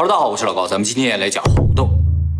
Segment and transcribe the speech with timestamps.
[0.00, 1.86] Hello，大家好，我是老高，咱们今天来讲猴痘。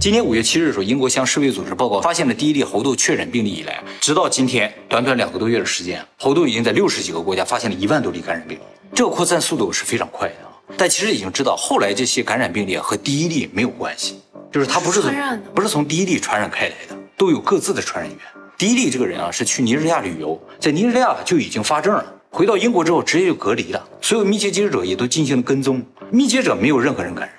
[0.01, 8.63] 今年五月七日的时候，英国向世卫组织报告发现了第一例猴痘确诊病例以来，直到今天短短两个多月的时间，猴痘已经在六十几个国家发现了一万多例感染病例，
[8.95, 10.49] 这个扩散速度是非常快的啊。
[10.75, 14.19] 但其实已经知道，后来这些感染病例和第一例没有关系，
[14.51, 15.13] 就是它不是从
[15.55, 18.19] 不是从第一例传染开来的，都有各自的传染源。
[18.57, 22.03] 第一例这个人啊，是去尼日利亚旅游，在尼日利亚就已经发症了。
[22.31, 27.37] 回到英国之后，直接就隔离了，所有密切接触者也都进行了跟踪，密接者没有任何人感染。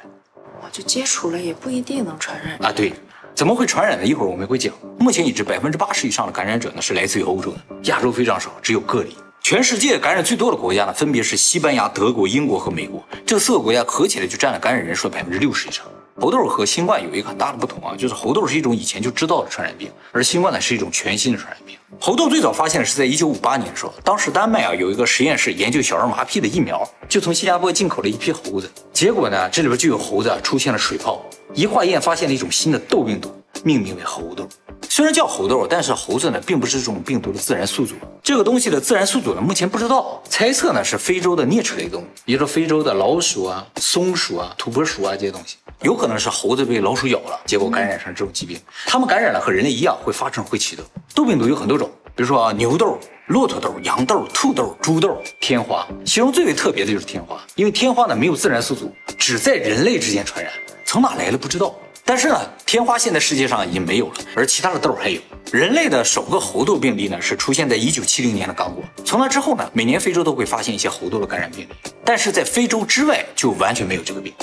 [0.72, 2.72] 就接触了，也不一定能传染啊。
[2.72, 2.94] 对，
[3.36, 4.06] 怎么会传染呢？
[4.06, 4.74] 一会儿我们会讲。
[5.00, 9.16] 目前已知百分之八十以上的感染者呢是来自于欧洲的，亚洲非常少，只有个例。
[9.42, 15.86] 全世界感染最多的国家呢，分别是西班牙、德国、英国和美国，这四个国家合起来就占了感染人数的百分之六十以上。
[16.20, 21.78] 猴痘和新冠有一个很大的不同啊，就是猴痘是一种以前就知道的传染病，而新冠呢是一种全新的传染病。
[22.00, 31.22] 猴痘最早发现是在一九五八年的时候，当时丹麦啊有一个实验室研究小儿麻痹的疫苗，就从新加坡进口了一批猴子，结果呢这里边就有猴子出现了水泡，
[31.54, 34.48] 一化验发现了一种新的痘病毒，命名为猴痘。
[34.94, 45.56] 虽然叫猴痘，但是猴子呢并不是这种病毒的自然宿主，这个东西的自然宿主呢目前不知道，猜测呢是非洲的啮齿类动物，比如说非洲的老鼠啊、松鼠啊、土拨鼠啊这些东西。
[45.84, 48.60] 有可能是猴子被老鼠咬了，结果感染上这种疾病。
[48.86, 50.84] 它们感染了和人类一样会发症会起痘。
[51.16, 55.88] 痘病毒有很多种，比如说啊牛痘、骆驼痘、羊痘、兔痘、猪痘、天花。
[56.04, 60.52] 其中最为特别的就是天花，因为天花呢没有自然宿主，只在人类之间传染，
[60.84, 61.74] 从哪来的不知道。
[62.12, 65.22] 但是呢，天花现在世界上已经没有了，而其他的痘还有。
[65.50, 68.84] 人类的首个猴痘病例呢是出现在一九七零年的刚果。
[69.06, 71.70] 从那之后呢，每年非洲都会发现一些猴痘的感染病例，
[72.04, 74.34] 但是在非洲之外就完全没有这个病。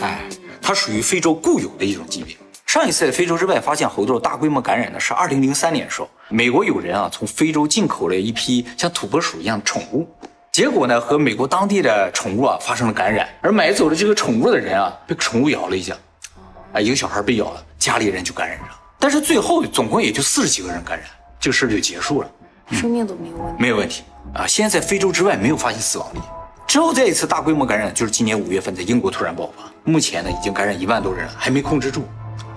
[0.00, 0.24] 哎，
[0.60, 2.36] 它属于非洲固有的一种疾病。
[2.66, 10.08] 上一次在非洲之外发现猴痘大规模感染呢，是二零零三年的时候，美国有人啊从非洲进口了一批像土拨鼠一样的宠物，
[10.50, 15.96] 结果呢和美国当地的宠物啊发生了感染，而买走了这个宠物的人啊被宠物咬了一下，
[16.74, 21.08] 啊一个小孩被咬了，家里人就感染上，但是最后总共也就四十几个人感染，
[21.38, 22.30] 这个事儿就结束了，
[22.72, 24.02] 生命都没有问题，没有问题
[24.34, 26.18] 啊，现在在非洲之外没有发现死亡例。
[26.66, 32.02] 之后再一次大规模感染，就是今年五月份在英国突然爆发，目前呢已经感染一万多人了，还没控制住。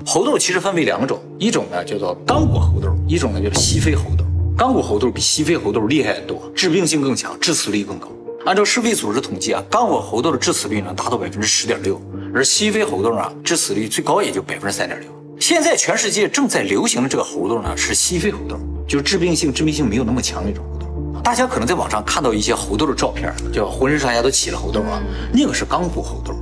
[0.03, 4.25] 猴痘其实分为两种，一种呢叫做刚果猴痘，一种呢叫做西非猴痘。
[4.57, 8.07] 刚果猴痘比西非猴痘厉害很多，致病性更强，致死率更高。
[8.45, 12.01] 按照世卫组织统计啊，刚果猴痘的致死率能达到百分之十点六，
[12.33, 15.09] 而西非猴痘啊致死率最高也就百分之三点六。
[15.39, 18.57] 现在全世界正在流行的这个猴痘呢是西非猴痘，
[18.87, 21.21] 就是致病性、致命性没有那么强那种猴痘。
[21.23, 25.01] 大家可能在网上看到一些猴痘的照片，就浑身上下都起了猴痘啊，
[25.33, 26.33] 那个是刚果猴痘。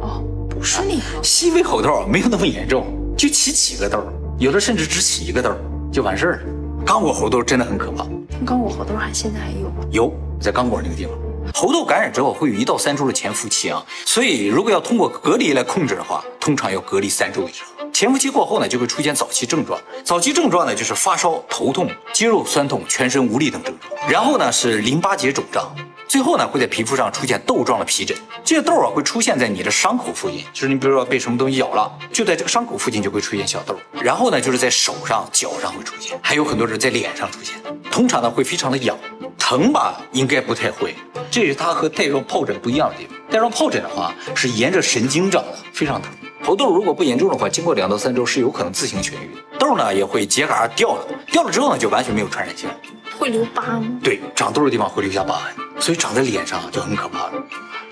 [0.00, 2.86] 哦，不是那个西非猴痘没有那么严重，
[3.16, 4.02] 就起几个痘，
[4.38, 5.54] 有的甚至只起一个痘
[5.92, 6.42] 就完事儿了。
[6.84, 8.06] 刚果猴痘真的很可怕。
[8.44, 9.86] 刚果猴痘还现在还有吗？
[9.90, 11.14] 有，在刚果那个地方。
[11.56, 17.64] 猴痘感染之后会有一到三周的潜伏期啊，所以如果要通过隔离来控制的话，通常要隔离三周以上。
[17.92, 19.80] 潜伏期过后呢，就会出现早期症状。
[20.02, 24.10] 早期症状呢，就是发烧、头痛、肌肉酸痛、全身无力等症状。
[24.10, 25.72] 然后呢，是淋巴结肿胀。
[26.08, 28.16] 最后呢，会在皮肤上出现痘状的皮疹。
[28.44, 33.76] 这些痘啊，会出现在你的伤口附近，就是你比如说被什么东西咬了，就在这个伤口附近就会出现小痘。
[34.02, 37.54] 然后呢，就是在手上、脚上会出现，还有很多人在脸上出现。
[37.92, 38.98] 通常呢，会非常的痒，
[39.46, 40.94] 疼吧，应该不太会。
[41.30, 43.14] 这是它和带状疱疹不一样的地方。
[43.30, 46.10] 带状疱疹的话，是沿着神经长的，非常疼。
[46.42, 49.36] 猴痘如果不严重的话，经过两到三周是有可能自行痊愈。
[49.58, 52.70] 痘呢也会结痂掉了，掉了之后呢就完全没有传染性。
[53.18, 53.86] 会留疤吗？
[54.02, 57.32] 对，长痘的地方会留下疤痕，所以长在脸上就很可怕了。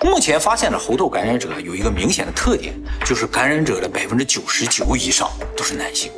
[0.01, 2.73] 目前发现的猴痘感染者有一个明显的特点，
[3.05, 6.11] 就是感染者的百分之九十九以上都是男性。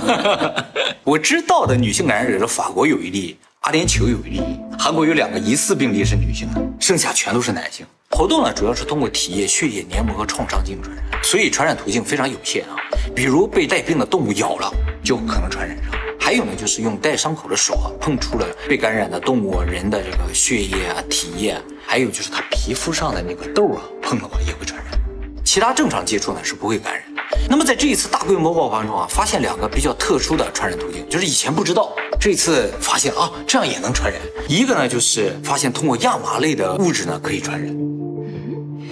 [1.04, 4.42] 我知道的女性感染者，法国有一例，阿联酋有一例，
[4.78, 7.84] 韩国有两个疑似病例是女性的，剩下全都是男性。
[8.08, 12.76] 猴痘呢，主要是通过体液、血液、黏膜和创伤进行传染，所以传染途径非常有限啊。
[13.14, 14.72] 比如被带病的动物咬了，
[15.04, 21.56] 就可能传染上；还有呢，就是用带伤口的手啊，碰触了被感染的动物、人的这个血液啊、体液；
[21.86, 24.98] 还有就是他皮肤上的那个痘啊，碰的话也会传染。
[25.44, 27.02] 其他正常接触呢是不会感染。
[27.46, 34.20] 那么在这一次大规模爆发中啊，发现两个比较特殊的传染途径，就是以前不知道，这次发现啊，这样也能传染。
[34.46, 37.74] 一个呢，就是发现通过亚麻类的物质呢可以传染。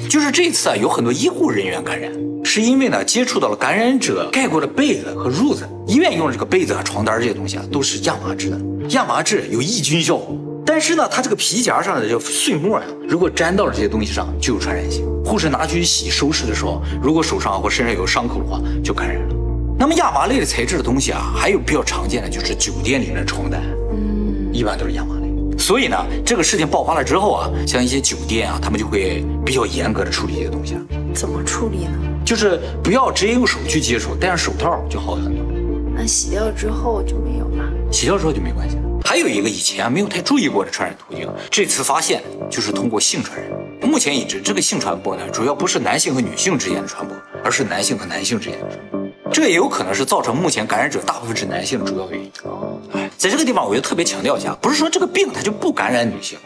[0.09, 2.11] 就是这次啊，有很多医护人员感染，
[2.43, 5.69] 是因为呢接触到了感染者盖过的被子和褥子。
[5.87, 8.59] 医院用的这个被子和床单这些东西啊，都是亚麻质的。
[8.93, 10.35] 亚麻质有抑菌效果，
[10.65, 15.05] 但是呢，它这个皮夹上的这碎末啊，如果粘到了这些东西上，就有传染性。
[15.23, 19.35] 护士拿去洗收拾的时候，如果手上或身上有伤口的话，就感染了。
[19.81, 25.29] 那么亚麻类的材质的东西啊，还有比较常见的就是酒店里面的床单，嗯，一般都是亚麻类。
[25.57, 25.97] 所以呢，
[26.27, 30.81] 这个事情爆发了之后啊，像一些酒店啊，他们就会比较严格的处理这些东西啊，
[31.15, 31.93] 怎么处理呢？
[32.25, 35.45] 就是不要直接用手去接触，戴上手套就好很多。
[35.95, 37.65] 那洗掉之后就没有了。
[37.93, 38.83] 洗掉之后就没关系了。
[39.05, 42.21] 还有一个以前啊没有太注意过的传染途径，这次发现
[42.51, 43.49] 就是通过性传染。
[43.89, 48.98] 目前已知，这个性传播呢，主要不是男性和女性之间的传播，而是男性和男性之间的传播。
[49.31, 52.31] 这也有可能是造成目前感染者大部分是男性的主要原因。
[52.45, 56.39] 哦，哎，在这个地方我就特别强调一下，不是说这个病它就不感染女性，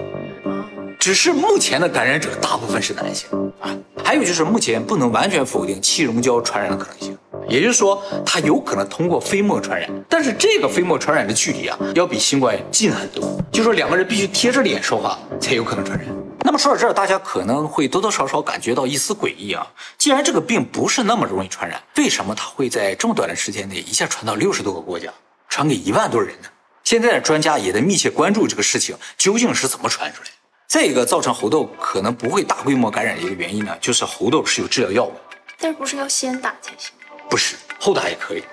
[0.98, 3.28] 只是目前的感染者大部分是男性
[3.60, 3.74] 啊。
[4.04, 7.16] 还有就是目前不能完全否定气溶胶传染的可能性，
[7.48, 16.08] 也就是说它有可能通过飞沫传染，但是这个飞沫传染的距离啊要比新冠近很多，就说两个人必须贴着脸说话才有可能传染。
[16.44, 19.66] 那么说到这儿，大家可能会多多少少感觉到一丝诡异啊。
[19.96, 25.08] 既然这个病不是那么容易传染，为什么它会在这么短的时间内一下传到六十多个国家，
[25.48, 26.48] 传给一万多人呢？
[26.84, 30.34] 现在的专家也在密切关注这个事情究竟是怎么传出来的。
[30.66, 35.12] 再一个，造成猴痘可能不会大规模感染的一个原因呢，就是猴痘是有治疗药物，
[35.58, 36.92] 但是不是要先打才行？
[37.30, 38.44] 不是后打也可以。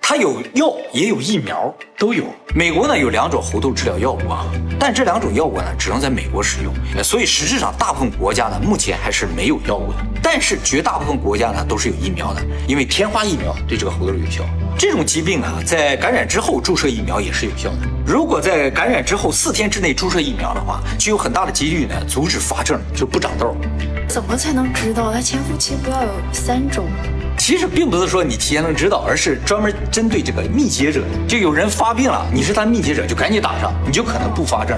[0.00, 2.22] 它有药也有疫苗，都有。
[2.54, 4.46] 美国呢有两种猴痘治疗药物啊，
[4.78, 6.72] 但这两种药物呢只能在美国使用，
[7.02, 9.98] 所以实质上大部分国家呢目前还是没有药物的。
[10.22, 14.44] 但是绝大部分国家呢都是有疫苗的，因为天花疫苗对这个猴痘有效。
[14.78, 17.78] 这种疾病啊，在感染之后注射疫苗也是有效的。
[18.06, 23.56] 如果在感染之后四天之内注射疫苗的话，就有很大的几率呢阻止发症，就不长痘。
[24.08, 26.84] 怎么才能知道它潜伏期不要有三周？
[27.46, 34.76] 其实并不是说你提前能知道，而是专门针对这个密接者，就有人发病了，你是他密接者，就赶紧打上，你就可能不发症。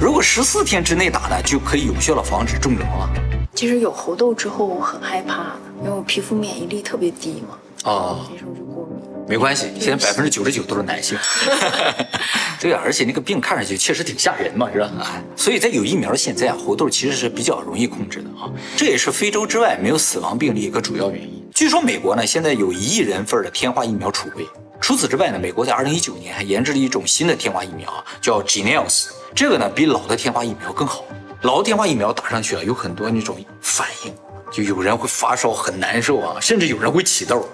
[0.00, 3.10] 如果十四天之内打呢，就可以有效的防止中招了。
[3.52, 7.58] 其实有猴痘之后我很害怕，因为我皮肤免疫力特别低嘛。
[7.82, 8.67] 哦，那时候就过敏。
[9.28, 11.18] 没关系，现在百分之九十九都是男性。
[12.58, 14.86] 对啊，而且那个病看上去确实挺吓人嘛，是吧？
[14.98, 18.50] 啊，所以在有疫苗的现在啊，猴痘其实是比较容易控制的啊。
[18.74, 21.46] 这也是非洲之外没有死亡病例一个主要原因。
[21.54, 24.46] 据说美国呢现在有一亿人份的天花疫苗储备。
[24.80, 31.04] 除此之外呢，美国在二零一九年还研制了一种新的天花疫苗啊，叫 g n e l s 这个呢比老的天花疫苗更好。
[31.42, 34.12] 老的天花疫苗打上去啊，有很多那种反应，
[34.50, 37.46] 就有人会发烧很难受啊，甚至有人会起痘。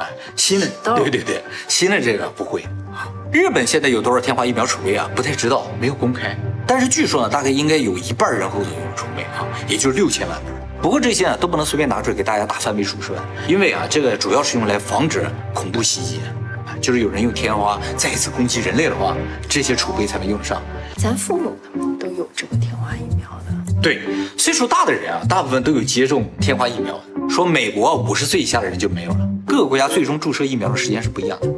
[0.00, 3.06] 哎，新的对对对，新的这个不会啊。
[3.30, 5.08] 日本现在有多少天花疫苗储备啊？
[5.14, 6.34] 不太知道，没有公开。
[6.66, 10.46] 但是据说呢，大概应该有一半人口左右储备啊，也就是六千万份。
[10.80, 13.12] 不过这些啊都不能随便拿出来给大家打范围辐射，
[13.46, 16.20] 因为啊这个主要是用来防止恐怖袭击，
[16.64, 19.14] 啊就是有人用天花再一次攻击人类的话，
[19.48, 20.62] 这些储备才能用得上。
[20.96, 23.82] 咱父母他们都有这个天花疫苗的。
[23.82, 24.00] 对，
[24.38, 27.02] 岁数大的人啊，大部分都有接种天花疫苗的。
[27.28, 29.28] 说美国五十岁以下的人就没有了。
[29.50, 31.48] 各个国家最终注射疫苗的时间是不一样的。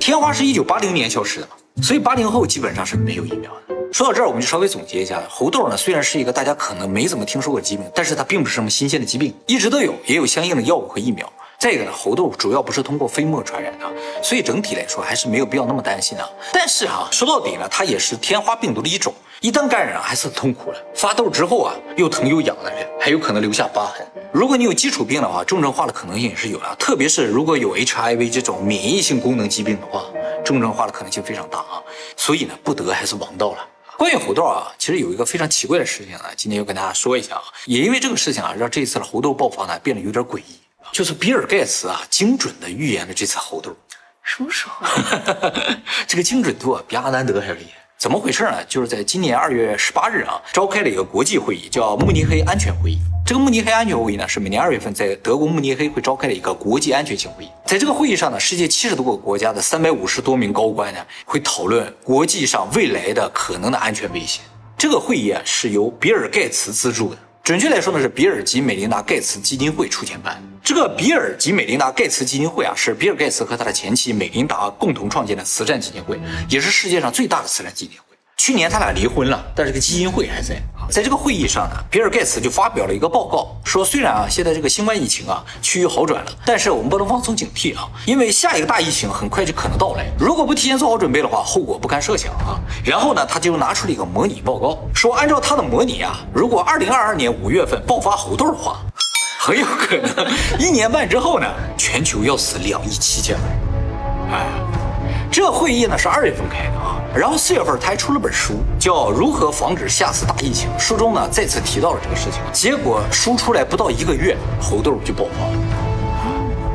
[0.00, 1.48] 天花是一九八零年消失的，
[1.82, 3.74] 所以八零后基本上是没有疫苗的。
[3.92, 11.30] 说到这儿，我们就稍微总结一下，猴痘呢虽然是一个大家可能没怎么听说过疾病，但是它并不是什么新鲜的疾病，一直都有，也有相应的药物和疫苗。
[11.58, 13.84] 再一个呢，猴痘主要不是通过飞沫传染的，
[14.22, 16.26] 所以整体来说还是没有必要那么担心啊。
[16.54, 20.78] 但是啊，说到底呢，它也是天花病毒的一种，一旦感染还是很痛苦的。
[20.94, 24.06] 发痘之后啊，又疼又痒的人，还有可能留下疤痕。
[24.32, 30.04] 如果你有基础病的话，重症化的可能性也是有的，特别是如果有 HIV 这种免疫性功能疾病的话，
[30.44, 31.82] 重症化的可能性非常大啊。
[32.16, 33.66] 所以呢，不得还是王道了。
[33.98, 37.42] 关于猴痘啊，其实有一个非常奇怪的事情啊，今天要跟大家说一下啊。
[37.66, 40.60] 也因为这个事情啊，让这次的猴痘爆发呢变得有点诡异。
[40.92, 43.74] 就是比尔盖茨啊，精准的预言了这次猴痘。
[44.22, 44.86] 什么时候？
[46.06, 47.81] 这个精准度啊，比阿南德还要厉害。
[48.02, 48.56] 怎么回事呢？
[48.64, 52.98] 就是在今年二月十八日啊，召开了一个国际会议，叫慕尼黑安全会议。
[53.24, 57.48] 这个慕尼黑安全会议呢，是每年二月份在德国慕尼黑会召开的一个国际安全性会议。
[57.64, 64.40] 在这个会议上呢，世界七十多个国家的三百五十多名高官呢，会讨论国际上未来的可能的安全威胁。
[64.76, 67.18] 这个会议啊，是由比尔盖茨资助的。
[67.44, 70.40] 准确来说呢，是比尔及美琳达盖茨基金会出钱办。
[70.62, 78.11] 这个比尔及美琳达盖茨基金会啊，是比尔盖茨和他的前妻美琳达共同创建的慈善基金会，也是世界上最大的慈善基金会。
[78.36, 80.60] 去年他俩离婚了，但是这个基金会还在。
[80.90, 90.06] 在这个会议上呢，比尔盖茨就发表了一个报告，说虽然啊现在这个新冠疫情啊趋于好转了，但是我们不能放松警惕啊，因为下一个大疫情很快就可能到来。
[90.18, 92.58] 如果不提前做好准备的话，后果不堪设想啊。
[92.84, 98.80] 然后呢，他就拿出了一个模拟报告，说按照他的模拟啊，如果二零二二年五月份爆发猴痘的话，
[99.38, 100.26] 很有可能
[100.58, 101.46] 一年半之后呢，
[101.78, 104.32] 全球要死两亿七千万人。
[104.32, 104.46] 哎。
[105.30, 110.70] 这会议呢是二月份开的啊，然后四月份他还出了本书，叫《如何防止下次大疫情》。
[110.78, 112.40] 书中呢再次提到了这个事情。
[112.52, 115.52] 结果书出来不到一个月，猴痘就爆发了。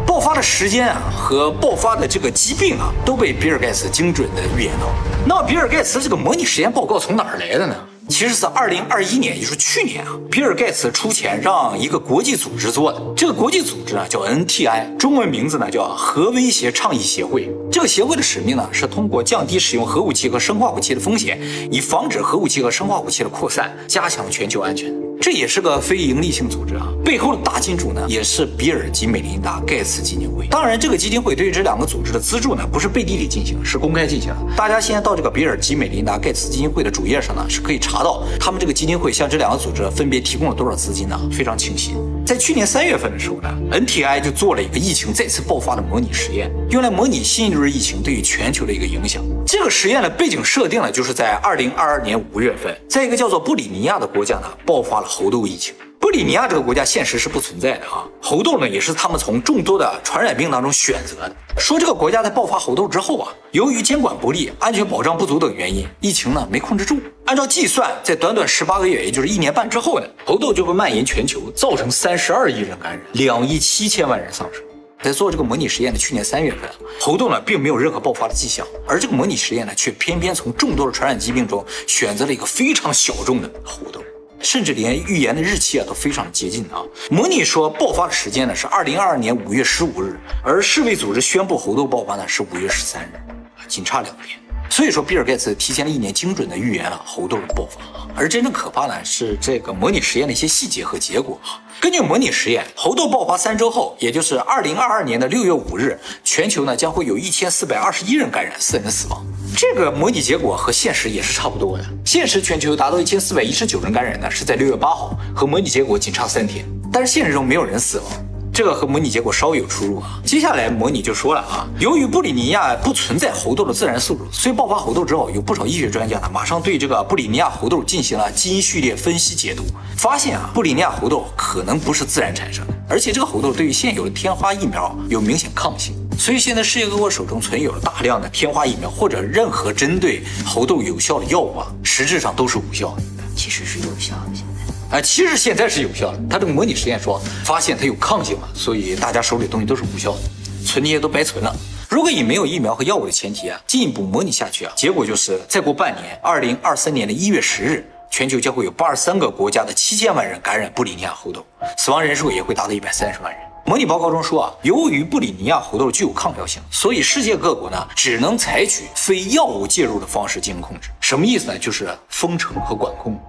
[0.06, 4.88] 爆发的时间啊和爆发的这个疾病啊都被比尔盖茨精准的预言到。
[5.26, 7.76] 那么比尔盖茨这个模拟实验报告从哪儿来的呢？
[8.10, 13.02] 其实是二零二一年，也就是去年啊，比尔盖茨出钱让一个国际组织做的。
[13.16, 17.50] 这个国际组织呢叫 NTI，中文名字呢叫核威胁倡议协会。
[17.72, 21.40] 这个协会的使命呢是通过降低使用核武器和生化武器的风险，
[21.72, 25.07] 以防止核武器和生化武器的扩散，加强全球安全。
[25.20, 30.48] 这也是个非盈利性组织啊，背后的大金主呢也是比尔及美琳达盖茨基金会。
[30.48, 34.34] 当然，这个基金会对于这两个组织的资助呢，不是背地里进行，是公开进行。
[34.56, 41.20] 大家现在到这个比尔及美琳达盖茨基金会的主页上呢，是可以查到他们这个基金会向这两个组织分别提供了多少资金呢？
[41.32, 41.94] 非常清晰。
[42.28, 49.24] 在去年三月份的时候呢，NTI 就做了一个疫情再次爆发的模拟实验，用来模拟新一轮疫情对于全球的一个影响。
[49.46, 55.74] 这个实验的背景设定呢，就是在二零二二年五月份，在一个叫做布里尼亚的国家呢，爆发了猴痘疫情。
[56.00, 61.36] 布里尼亚这个国家现实是不存在的哈，猴痘呢也是他们从众多的传染病当中选择的。
[61.58, 66.98] 说这个国家在爆发猴痘之后啊，由于监管不力、安全保障不足等原因，疫情呢没控制住。
[67.26, 74.62] 按照计算，在短短十八个月，也就是一年半之后呢，猴痘就会蔓延全球，造成三十二亿人感染，两亿七千万人丧生。
[75.04, 76.62] 在做这个模拟实验的去年三月份，
[77.00, 83.97] 猴痘呢并没有任何爆发的迹象，而这个模拟实验呢却偏偏从众多的传染疾病中选择了一个非常小众的猴痘，
[84.40, 86.84] 甚至连预言的日期啊都非常的接近啊。
[87.10, 93.20] 模拟说爆发的时间呢是二零二二年五月十五日，而世卫组织宣布猴痘爆发呢是五月十三日，
[93.68, 94.40] 仅差两天。
[94.70, 97.80] 所以说，比尔盖茨提前了一年，精准的预言了猴痘的爆发。
[98.14, 101.62] 而真正可怕呢是这个模拟实验的一些细节和结果啊。
[101.80, 109.24] 根据模拟实验，猴痘爆发三周后，也就是二零二二年的六月五日，全球呢将会有一千四百二十一人感染，四人死亡。
[109.56, 111.86] 这个模拟结果和现实也是差不多的。
[112.04, 116.66] 现实全球达到一千四百一十九人感染呢，是在六月八号，和模拟结果仅差三天。
[116.92, 118.27] 但是现实中没有人死亡。
[118.58, 120.20] 这个和模拟结果稍微有出入啊。
[120.26, 129.62] 接下来模拟就说了啊，由于布里尼亚不存在猴痘的自然宿主，所以爆发猴痘之后，有不少医学专家呢，马上对这个布里尼亚猴痘进行了基因序列分析解读，
[129.96, 143.04] 发现啊，布里尼亚猴痘可能不是自然产生的，而且这个猴痘对于现有的天花疫苗有明显抗性，所以现在世界各国手中存有了大量的天花疫苗或者任何针对猴痘有效的药物啊，实质上都是无效的。
[143.36, 144.47] 其实是有效的。
[144.90, 146.20] 啊，其实现在是有效的。
[146.30, 150.20] 他这个模拟实验说，发现它有抗性嘛，所以大家手里东西都是无效的，
[150.66, 151.54] 存那些都白存了。
[151.90, 161.46] 如果以没有疫苗和药物的前提啊，进一步模拟下去啊，结果就是再过半年，二零二三年的一月十日，全球将会有八十三个国家的七千万人感染布里尼亚猴痘，
[161.78, 163.42] 死亡人数也会达到一百三十万人。
[163.66, 170.90] 模拟报告中说啊，由于布里尼亚猴痘具有抗药性，所以世界各国呢只能采取非药物介入的方式进行控制。
[171.02, 171.60] 什么意思呢？
[171.60, 173.20] 就是封城和管控。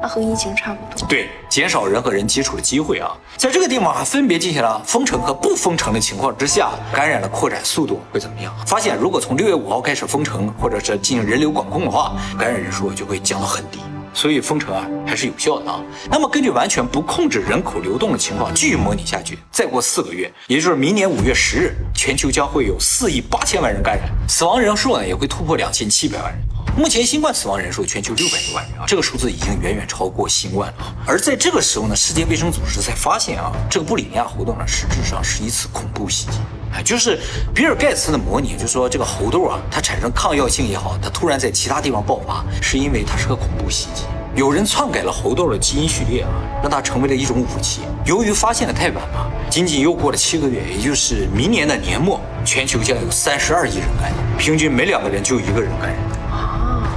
[0.00, 8.54] 那和疫情差不多，对，减少人和人接触的机会啊，在这个地方还分别进行了封城和不封城的情况之下，感染的扩展速度会怎么样？
[8.66, 13.80] 发现如果从六月五号开始封城，或者是进行人流管控的话，感染人数就会降到很低。
[14.16, 15.78] 所以封城啊还是有效的啊。
[16.10, 26.40] 那么根据完全不控制人口流动的情况继续模拟下去，再过四个月，也就是明年五月十日，全球将会有四亿八千万人感染，死亡人数呢也会突破两千七百万人。
[26.78, 30.96] 目前新冠死亡人数全球六百多万人啊，这个数字已经远远超过新冠了。
[31.06, 36.38] 而在这个时候呢，世界卫生组织才发现啊，这个布里尼亚猴痘呢，实质上是一次恐怖袭击。
[36.74, 37.18] 哎，就是
[37.54, 44.02] 比尔盖茨的模拟，就说这个猴痘啊，它产生抗药性也好，它突然在其他地方爆发，是因为它是个恐怖袭击。
[44.36, 46.28] 有人篡改了猴痘的基因序列啊，
[46.60, 47.80] 让它成为了一种武器。
[48.04, 55.98] 由于发现的太晚了，仅仅又过了七个月，也就是明年的年末，全球将有三十二亿人感染，平均每两个人就一个人感染。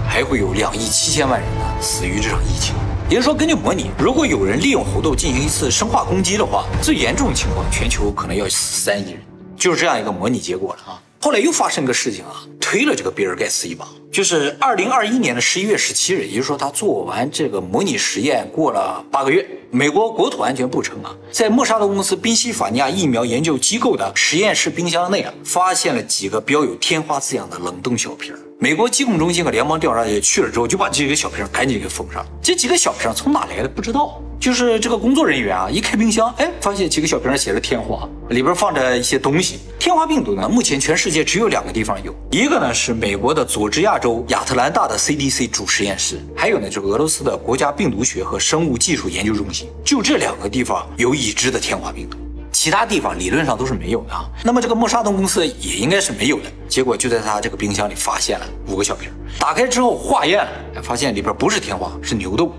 [0.06, 2.76] 还会有两亿七千万人呢死于这场疫情。
[3.08, 9.22] 也就是说，根据模拟，如果有人利用猴痘进行一次生化攻击的话，最严重的情况，全球可能要死三亿人，
[9.56, 11.00] 就是这样一个模拟结果了啊。
[11.22, 13.88] 后来又发生个事情啊，推了这个比尔盖茨一把，
[14.20, 28.36] 就是二零二一年的十一月十七日，也就是说他做完这个模拟实验过了八个月，美国国土安全部称啊，在默沙东公司宾夕法尼亚疫苗研究机构的实验室冰箱内啊，发现了几个标有天花字样的冷冻小瓶。
[28.62, 32.26] 美国疾控中心和联邦调查局去了之后，就把这几个小瓶赶紧给封上。
[32.44, 39.60] 这几个小瓶从哪来的不知道，就是这个工作人员啊，一开冰箱，哎，发现几个小瓶上写着天花，里边放着一些东西。
[39.80, 52.18] 天花病毒呢，目前全世界只有两个地方有，一个呢是美国的佐治亚州亚特兰大的 CDC 主实验室，还有呢就是俄罗斯的国家病毒学和生物技术研究中心，就这两个地方有已知的天花病毒。
[52.52, 56.52] 其他地方理论上都是没有的啊，那么这个默沙东公司也应该是没有的。
[56.68, 60.46] 结果就在他这个冰箱里发现了五个小瓶，打开之后化验，
[60.84, 62.52] 发现里边不是天花，是牛痘。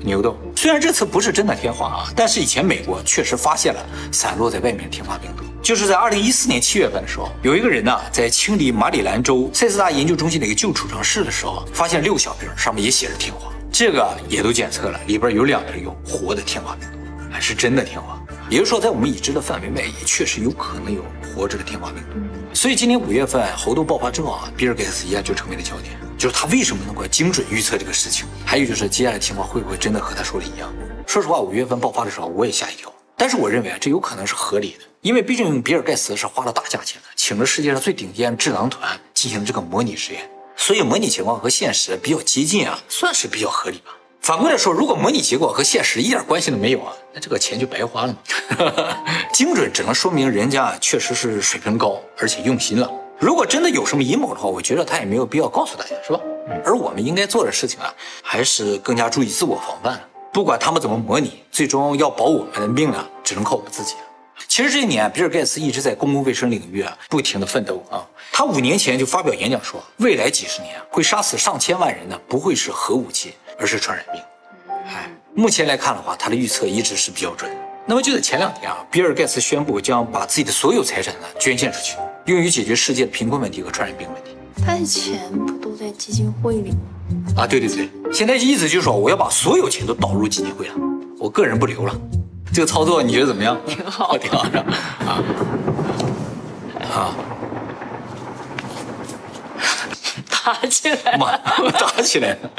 [0.00, 0.36] 牛痘。
[0.56, 3.80] 虽然这次不是真的天花啊，但是以前美国确实发现了
[4.12, 5.44] 散落在外面的天花病毒。
[5.62, 16.98] 就是在二零一四年七月份的时候，有一个人呢在清理马里兰州塞斯大研究中心的一个旧储藏室的时候，发现六小瓶上面也写着天花，这个也都检测了，里边有两瓶有活的天花病毒，
[17.30, 18.18] 还是真的天花。
[18.48, 22.18] 也就是说，在我们已知的范围内，也确实有可能有活着的天花病毒。
[22.52, 28.26] 所以今年五月份猴痘爆发之后啊，比尔盖茨一下就成为了焦点，就是他为什么能够精准预测这个事情？
[28.44, 30.70] 还有就是接下来情况会不会真的和他说的一样？
[31.06, 43.92] 说实话，五月份爆发的时候我也吓一跳，但是我认为啊，这有可能是合理的，因为毕竟比尔盖茨是花了大价钱的，请了世界上最顶尖智囊团进行这个模拟实验，所以模拟情况和现实比较接近啊，算是比较合理吧。
[44.20, 48.18] 反过来说，如果模拟结果和现实一点关系都没有啊，那这个钱就白花了嘛。
[49.32, 52.90] 精准只能说明人家确实是水平高，而且用心了。
[53.20, 56.18] 如果真的有什么阴谋的话，我觉得他也没有必要告诉大家，是吧？
[56.64, 60.00] 而我们应该做的事情啊，还是更加注意自我防范。
[60.32, 63.94] 不管他们怎么模拟，最终要保我们的命啊，只能靠我们自己。
[64.48, 68.04] 其实这一年，比尔盖茨一直在公共卫生领域啊，不停的奋斗啊。
[68.32, 73.34] 他五年前就发表演讲说，未来几十年会杀死上千万人的，不会是核武器。
[73.62, 74.22] 而是传染病，
[74.88, 77.54] 哎，目前来看的话，他的预测一直是比较准。
[77.84, 81.96] 那么就在前两天啊，比尔盖茨宣布将把自己的所有财产呢捐献出去，
[82.30, 84.30] 用于解决世界的贫困问题和传染病问题。
[84.64, 86.78] 他的钱不都在基金会里吗？
[87.38, 90.74] 啊，对对对，现在意思就是说我要把所有钱都导入基金会了，
[91.18, 91.94] 我个人不留了。
[92.52, 93.56] 这个操作你觉得怎么样？
[93.66, 95.22] 挺好，挺好的啊
[96.94, 97.16] 啊。
[100.28, 101.36] 打起来，妈，
[101.70, 102.50] 打起来了。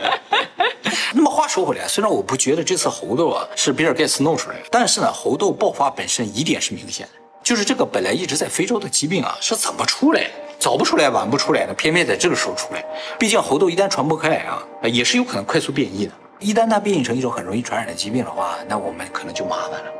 [1.14, 10.30] 那么话说回来，虽然我不觉得这次猴痘啊是比尔盖茨弄出来的，但是呢，猴痘爆发本身疑点是明显的，就是这个本来一直在非洲的疾病啊是怎么出来，
[10.60, 11.74] 早不出来晚不出来的？
[11.74, 12.86] 偏偏在这个时候出来。
[13.18, 16.14] 毕竟猴痘一旦传播开来啊，也是有可能快速变异的。
[16.40, 19.92] 一旦它变异成一种很容易传染的疾病的话，那我们可能就麻烦了。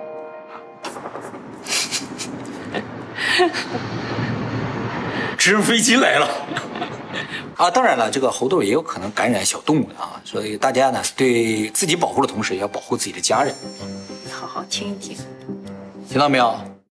[5.38, 6.28] 直升飞机来了。
[7.58, 13.54] 啊，当然了，这个猴痘也有可能感染小动物的啊，所以大家呢对自己保护的同时，也要保护自己的家人。
[14.32, 15.18] 好好听一听，
[16.10, 16.71] 听到没有？